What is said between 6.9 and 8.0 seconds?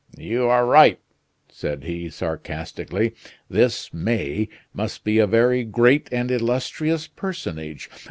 personage.